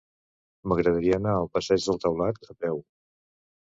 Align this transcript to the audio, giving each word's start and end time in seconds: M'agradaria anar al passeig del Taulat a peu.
M'agradaria 0.71 1.19
anar 1.21 1.35
al 1.41 1.49
passeig 1.57 1.85
del 1.91 2.03
Taulat 2.07 2.53
a 2.55 2.59
peu. 2.65 2.83